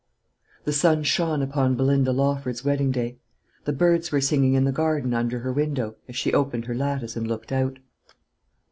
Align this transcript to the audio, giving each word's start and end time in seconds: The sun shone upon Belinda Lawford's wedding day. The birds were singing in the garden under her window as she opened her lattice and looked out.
The 0.65 0.73
sun 0.73 1.03
shone 1.03 1.43
upon 1.43 1.75
Belinda 1.75 2.11
Lawford's 2.11 2.65
wedding 2.65 2.89
day. 2.89 3.19
The 3.65 3.71
birds 3.71 4.11
were 4.11 4.19
singing 4.19 4.55
in 4.55 4.63
the 4.63 4.71
garden 4.71 5.13
under 5.13 5.41
her 5.41 5.53
window 5.53 5.95
as 6.09 6.15
she 6.15 6.33
opened 6.33 6.65
her 6.65 6.73
lattice 6.73 7.15
and 7.15 7.27
looked 7.27 7.51
out. 7.51 7.77